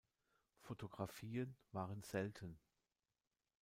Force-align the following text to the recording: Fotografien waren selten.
Fotografien 0.61 1.55
waren 1.73 2.01
selten. 2.01 2.59